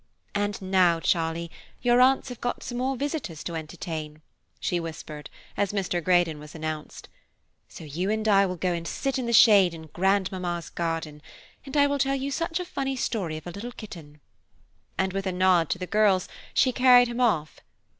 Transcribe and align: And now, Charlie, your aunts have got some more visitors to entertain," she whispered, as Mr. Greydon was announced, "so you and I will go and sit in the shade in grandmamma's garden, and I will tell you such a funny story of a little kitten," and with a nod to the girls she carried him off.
And 0.33 0.59
now, 0.63 0.99
Charlie, 0.99 1.51
your 1.83 2.01
aunts 2.01 2.29
have 2.29 2.41
got 2.41 2.63
some 2.63 2.79
more 2.79 2.95
visitors 2.97 3.43
to 3.43 3.53
entertain," 3.55 4.23
she 4.59 4.79
whispered, 4.79 5.29
as 5.55 5.73
Mr. 5.73 6.03
Greydon 6.03 6.39
was 6.39 6.55
announced, 6.55 7.07
"so 7.69 7.83
you 7.83 8.09
and 8.09 8.27
I 8.27 8.47
will 8.47 8.55
go 8.55 8.73
and 8.73 8.87
sit 8.87 9.19
in 9.19 9.27
the 9.27 9.31
shade 9.31 9.75
in 9.75 9.89
grandmamma's 9.93 10.71
garden, 10.71 11.21
and 11.67 11.77
I 11.77 11.85
will 11.85 11.99
tell 11.99 12.15
you 12.15 12.31
such 12.31 12.59
a 12.59 12.65
funny 12.65 12.95
story 12.95 13.37
of 13.37 13.45
a 13.45 13.51
little 13.51 13.71
kitten," 13.73 14.19
and 14.97 15.13
with 15.13 15.27
a 15.27 15.31
nod 15.31 15.69
to 15.69 15.77
the 15.77 15.85
girls 15.85 16.27
she 16.55 16.71
carried 16.71 17.07
him 17.07 17.21
off. 17.21 17.59